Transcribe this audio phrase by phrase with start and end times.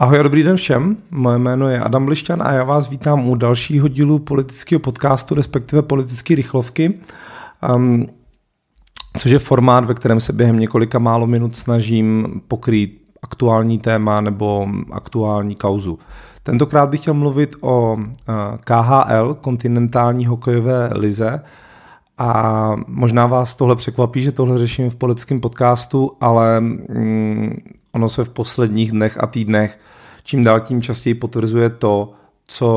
[0.00, 3.34] Ahoj a dobrý den všem, moje jméno je Adam Blišťan a já vás vítám u
[3.34, 7.00] dalšího dílu politického podcastu, respektive politické rychlovky,
[7.74, 8.06] um,
[9.18, 14.68] což je formát, ve kterém se během několika málo minut snažím pokrýt aktuální téma nebo
[14.92, 15.98] aktuální kauzu.
[16.42, 18.02] Tentokrát bych chtěl mluvit o uh,
[18.60, 21.40] KHL, kontinentální hokejové lize,
[22.18, 27.56] a možná vás tohle překvapí, že tohle řeším v politickém podcastu, ale mm,
[27.92, 29.78] ono se v posledních dnech a týdnech
[30.24, 32.12] čím dál tím častěji potvrzuje to,
[32.46, 32.68] co,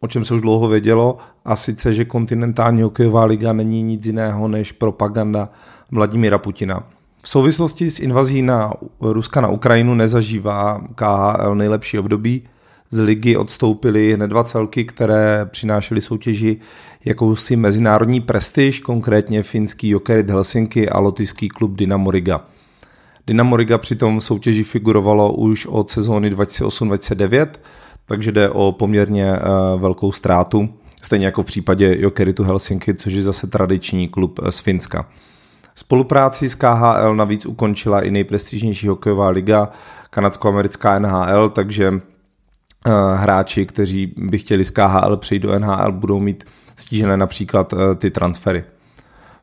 [0.00, 4.48] o čem se už dlouho vědělo, a sice, že kontinentální hokejová liga není nic jiného
[4.48, 5.48] než propaganda
[5.90, 6.82] Vladimíra Putina.
[7.22, 12.42] V souvislosti s invazí na Ruska na Ukrajinu nezažívá KHL nejlepší období.
[12.90, 16.56] Z ligy odstoupily hned dva celky, které přinášely soutěži
[17.04, 22.44] jakousi mezinárodní prestiž, konkrétně finský Jokerit Helsinki a lotyšský klub Dynamo Riga.
[23.28, 27.46] Dynamo Riga přitom v soutěži figurovalo už od sezóny 2008-2009,
[28.06, 30.68] takže jde o poměrně uh, velkou ztrátu,
[31.02, 35.08] stejně jako v případě Jokeritu Helsinki, což je zase tradiční klub z Finska.
[35.74, 39.68] Spolupráci s KHL navíc ukončila i nejprestižnější hokejová liga,
[40.10, 42.00] kanadsko-americká NHL, takže uh,
[43.14, 46.44] hráči, kteří by chtěli z KHL přejít do NHL, budou mít
[46.76, 48.64] stížené například ty transfery.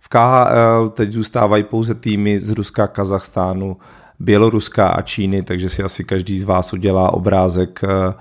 [0.06, 3.78] V KHL teď zůstávají pouze týmy z Ruska, Kazachstánu,
[4.20, 8.14] Běloruska a Číny, takže si asi každý z vás udělá obrázek eh,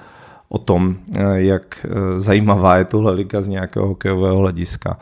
[0.48, 4.98] o tom, eh, jak eh, zajímavá je tohle liga z nějakého hokejového hlediska.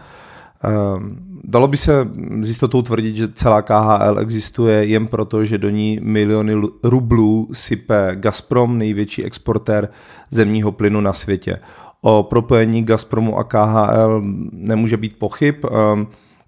[1.44, 2.08] Dalo by se
[2.40, 8.10] s jistotou tvrdit, že celá KHL existuje jen proto, že do ní miliony rublů sype
[8.14, 9.88] Gazprom, největší exportér
[10.30, 11.58] zemního plynu na světě.
[12.00, 15.54] O propojení Gazpromu a KHL nemůže být pochyb.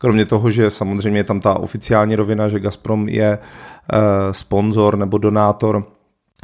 [0.04, 3.98] Kromě toho, že samozřejmě je tam ta oficiální rovina, že Gazprom je uh,
[4.32, 5.84] sponzor nebo donátor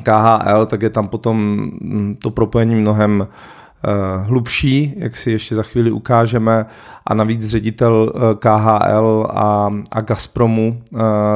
[0.02, 5.62] KHL, tak je tam potom mm, to propojení mnohem uh, hlubší, jak si ještě za
[5.62, 6.66] chvíli ukážeme.
[7.06, 10.82] A navíc ředitel uh, KHL a, a Gazpromu,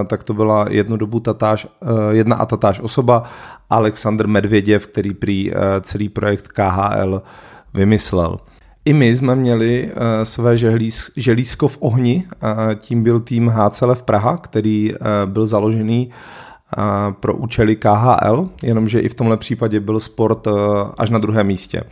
[0.07, 1.67] tak to byla jednu dobu tatáž,
[2.11, 3.23] jedna a tatáž osoba,
[3.71, 7.23] Aleksandr Medvěděv, který prý celý projekt KHL
[7.75, 8.39] vymyslel.
[8.85, 13.95] I my jsme měli uh, své želíz, želízko v ohni, uh, tím byl tým HCL
[13.95, 16.11] v Praha, který uh, byl založený
[16.79, 20.55] uh, pro účely KHL, jenomže i v tomhle případě byl sport uh,
[20.99, 21.83] až na druhém místě.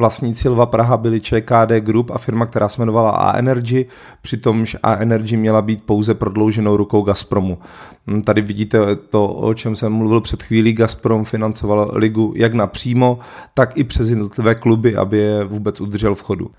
[0.00, 3.86] Vlastníci Lva Praha byli ČKD Group a firma, která se jmenovala A-Energy,
[4.22, 7.58] přitomž A-Energy měla být pouze prodlouženou rukou Gazpromu.
[8.06, 10.72] Hm, tady vidíte to, o čem jsem mluvil před chvílí.
[10.72, 13.18] Gazprom financoval ligu jak napřímo,
[13.54, 16.50] tak i přes jednotlivé kluby, aby je vůbec udržel v chodu.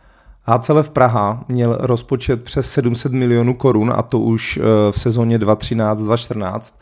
[0.81, 6.73] V Praha měl rozpočet přes 700 milionů korun a to už eh, v sezóně 2013-2014.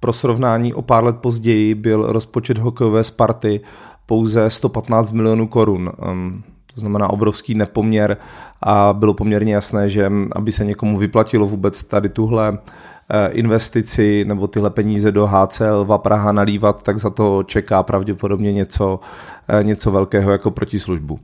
[0.00, 3.60] Pro srovnání o pár let později byl rozpočet hokejové Sparty
[4.06, 5.92] pouze 115 milionů korun.
[6.74, 8.16] To znamená obrovský nepoměr
[8.62, 12.58] a bylo poměrně jasné, že aby se někomu vyplatilo vůbec tady tuhle
[13.10, 19.00] eh, investici nebo tyhle peníze do HCL Praha nalívat, tak za to čeká pravděpodobně něco,
[19.48, 21.20] eh, něco velkého jako protislužbu.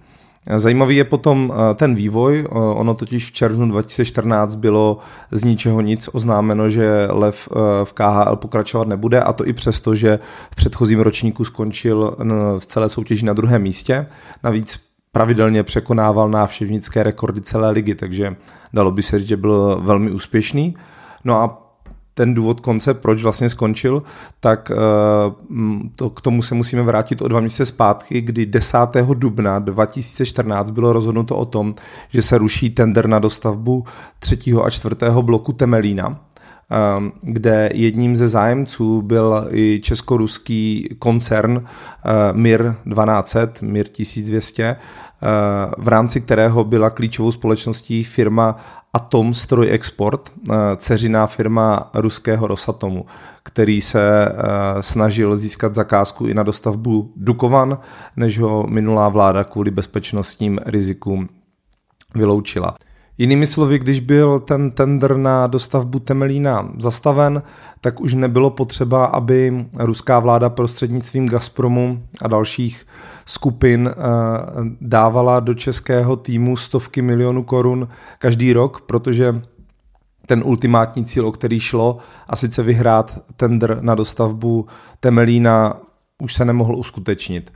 [0.46, 4.98] Zajímavý je potom eh, ten vývoj, eh, ono totiž v červnu 2014 bylo
[5.30, 9.94] z ničeho nic oznámeno, že Lev eh, v KHL pokračovat nebude a to i přesto,
[9.94, 10.18] že
[10.50, 12.16] v předchozím ročníku skončil
[12.58, 14.06] v celé soutěži na druhém místě.
[14.42, 14.80] Navíc
[15.12, 18.36] pravidelně překonával návštěvnické rekordy celé ligy, takže
[18.72, 20.76] dalo by se říct, že byl velmi úspěšný.
[21.24, 21.61] No a
[22.14, 24.02] ten důvod konce, proč vlastně skončil,
[24.40, 24.76] tak eh,
[25.96, 28.78] to, k tomu se musíme vrátit o dva měsíce zpátky, kdy 10.
[29.14, 31.74] dubna 2014 bylo rozhodnuto o tom,
[32.08, 33.84] že se ruší tender na dostavbu
[34.18, 36.20] třetího a čtvrtého bloku Temelína
[37.20, 44.76] kde jedním ze zájemců byl i česko-ruský koncern eh, MIR 1200, MIR 1200,
[45.78, 48.56] v rámci kterého byla klíčovou společností firma
[48.94, 53.06] Atom Stroj Export, eh, ceřiná firma ruského Rosatomu,
[53.42, 54.32] který se eh,
[54.82, 57.78] snažil získat zakázku i na dostavbu Dukovan,
[58.16, 61.28] než ho minulá vláda kvůli bezpečnostním rizikům
[62.14, 62.76] vyloučila.
[63.18, 67.42] Jinými slovy, když byl ten tender na dostavbu Temelína zastaven,
[67.80, 72.86] tak už nebylo potřeba, aby ruská vláda prostřednictvím Gazpromu a dalších
[73.24, 73.94] skupin eh,
[74.80, 77.88] dávala do českého týmu stovky milionů korun
[78.18, 79.42] každý rok, protože
[80.26, 81.98] ten ultimátní cíl, o který šlo,
[82.28, 84.66] a sice vyhrát tender na dostavbu
[85.00, 85.76] Temelína,
[86.22, 87.52] už se nemohl uskutečnit.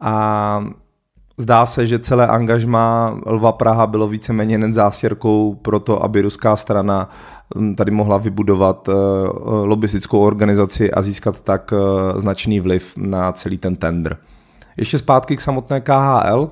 [0.00, 0.64] A
[1.38, 6.56] Zdá se, že celé angažma Lva Praha bylo víceméně jen zástěrkou pro to, aby ruská
[6.56, 7.10] strana
[7.56, 8.94] hm, tady mohla vybudovat uh,
[9.64, 14.16] lobistickou organizaci a získat tak uh, značný vliv na celý ten tender.
[14.76, 16.50] Ještě zpátky k samotné KHL,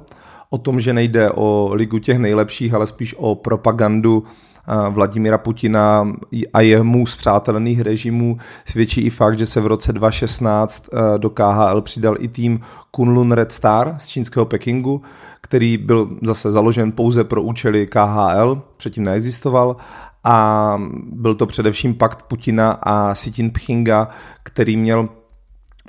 [0.51, 4.25] o tom, že nejde o ligu těch nejlepších, ale spíš o propagandu
[4.91, 6.13] Vladimira Putina
[6.53, 11.81] a jemu zpřátelených režimů svědčí i fakt, že se v roce 2016 eh, do KHL
[11.81, 15.03] přidal i tým Kunlun Red Star z čínského Pekingu,
[15.41, 19.77] který byl zase založen pouze pro účely KHL, předtím neexistoval.
[20.25, 20.79] A
[21.13, 24.09] byl to především pakt Putina a Xi Jinpinga,
[24.43, 25.09] který měl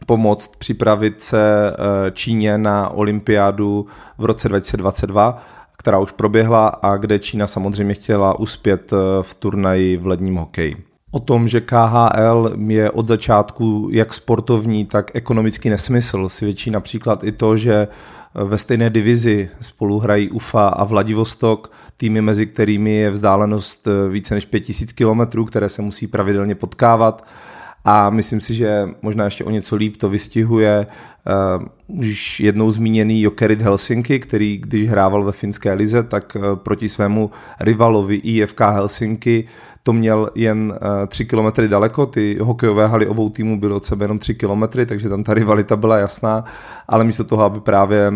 [0.06, 3.86] pomoct připravit se eh, Číně na olympiádu
[4.18, 5.42] v roce 2022
[5.86, 10.76] která už proběhla a kde Čína samozřejmě chtěla uspět eh, v turnaji v ledním hokeji.
[11.12, 17.32] O tom, že KHL je od začátku jak sportovní, tak ekonomický nesmysl, svědčí například i
[17.32, 23.12] to, že eh, ve stejné divizi spolu hrají UFA a Vladivostok, týmy, mezi kterými je
[23.12, 27.26] vzdálenost eh, více než 5000 kilometrů, které se musí pravidelně potkávat
[27.86, 30.88] a myslím si, že možná ještě o něco líp to vystihuje
[31.88, 36.90] uh, už jednou zmíněný Jokerit Helsinki, který když hrával ve finské lize, tak uh, proti
[36.90, 37.30] svému
[37.60, 39.46] rivalovi IFK Helsinki
[39.84, 44.04] to měl jen uh, 3 kilometry daleko, ty hokejové haly obou týmů byly od sebe
[44.04, 46.44] jenom 3 kilometry, takže tam ta rivalita byla jasná,
[46.88, 48.14] ale místo toho, aby právě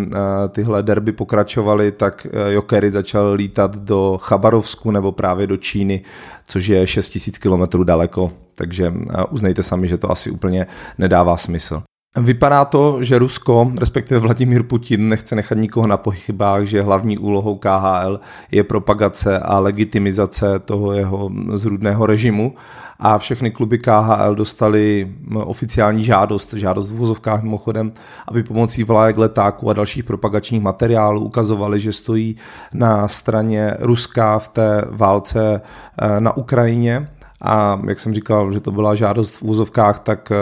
[0.49, 6.01] tyhle derby pokračovaly, tak Jokerit začal lítat do Chabarovsku nebo právě do Číny,
[6.47, 8.31] což je 6000 kilometrů daleko.
[8.59, 10.67] Takže eh, uznejte sami, že to asi úplně
[10.97, 11.83] nedává smysl.
[12.17, 17.55] Vypadá to, že Rusko, respektive Vladimír Putin, nechce nechat nikoho na pochybách, že hlavní úlohou
[17.55, 18.19] KHL
[18.51, 22.55] je propagace a legitimizace toho jeho zrůdného režimu.
[22.99, 27.91] A všechny kluby KHL dostali oficiální žádost, žádost v vozovkách mimochodem,
[28.27, 32.35] aby pomocí vlajek, letáků a dalších propagačních materiálů ukazovali, že stojí
[32.73, 35.61] na straně Ruska v té válce
[36.01, 37.07] eh, na Ukrajině
[37.41, 40.35] a jak jsem říkal, že to byla žádost v úzovkách, tak eh,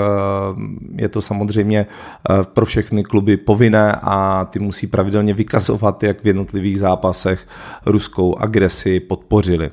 [0.95, 1.85] je to samozřejmě
[2.29, 7.47] eh, pro všechny kluby povinné a ty musí pravidelně vykazovat, jak v jednotlivých zápasech
[7.85, 9.71] ruskou agresi podpořili.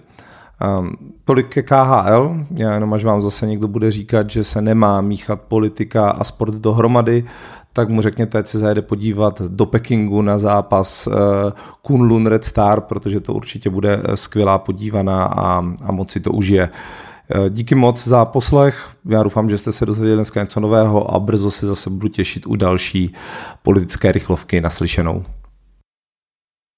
[0.79, 5.01] Um, tolik ke KHL, já jenom až vám zase někdo bude říkat, že se nemá
[5.01, 7.25] míchat politika a sport dohromady,
[7.73, 11.15] tak mu řekněte, ať se zajede podívat do Pekingu na zápas uh,
[11.83, 16.63] Kunlun Red Star, protože to určitě bude skvělá podívaná a, a moc si to užije.
[16.65, 17.14] Eh,
[17.49, 18.91] díky moc za poslech.
[19.09, 22.47] Já doufám, že jste se dozvěděli dneska něco nového a brzo se zase budu těšit
[22.47, 23.15] u další
[23.63, 25.25] politické rychlovky naslyšenou.